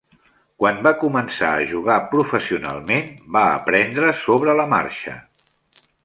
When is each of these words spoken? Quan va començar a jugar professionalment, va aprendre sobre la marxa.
Quan 0.61 0.77
va 0.85 0.91
començar 1.01 1.49
a 1.57 1.65
jugar 1.73 1.97
professionalment, 2.13 3.11
va 3.35 3.43
aprendre 3.59 4.09
sobre 4.23 4.57
la 4.61 4.65
marxa. 4.73 5.15